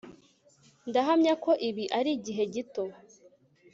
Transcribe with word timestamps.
ndahamya 0.89 1.33
ko 1.43 1.51
ibi 1.69 1.85
arigihe 1.97 2.43
gito 2.53 2.83